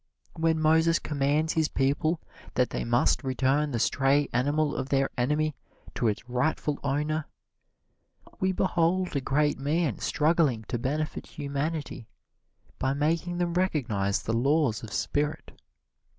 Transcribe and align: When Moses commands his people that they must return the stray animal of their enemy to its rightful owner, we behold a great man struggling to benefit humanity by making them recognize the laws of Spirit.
When 0.33 0.59
Moses 0.59 0.97
commands 0.97 1.53
his 1.53 1.67
people 1.67 2.19
that 2.55 2.71
they 2.71 2.83
must 2.83 3.23
return 3.23 3.69
the 3.69 3.77
stray 3.77 4.29
animal 4.33 4.75
of 4.75 4.89
their 4.89 5.11
enemy 5.15 5.53
to 5.93 6.07
its 6.07 6.27
rightful 6.27 6.79
owner, 6.81 7.27
we 8.39 8.51
behold 8.51 9.15
a 9.15 9.21
great 9.21 9.59
man 9.59 9.99
struggling 9.99 10.63
to 10.69 10.79
benefit 10.79 11.27
humanity 11.27 12.07
by 12.79 12.95
making 12.95 13.37
them 13.37 13.53
recognize 13.53 14.23
the 14.23 14.33
laws 14.33 14.81
of 14.81 14.91
Spirit. 14.91 15.51